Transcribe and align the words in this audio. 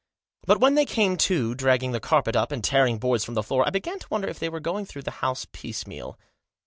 But 0.47 0.59
when 0.59 0.73
they 0.73 0.85
came 0.85 1.15
to 1.17 1.53
dragging 1.53 1.91
the 1.91 1.99
carpet 1.99 2.35
up, 2.35 2.51
and 2.51 2.63
tearing 2.63 2.97
boards 2.97 3.23
from 3.23 3.35
the 3.35 3.43
floor, 3.43 3.67
I 3.67 3.69
began 3.69 3.99
to 3.99 4.07
wonder 4.09 4.27
if 4.27 4.39
they 4.39 4.49
were 4.49 4.59
going 4.59 4.87
through 4.87 5.03
the 5.03 5.11
house 5.21 5.45
piecemeal. 5.51 6.17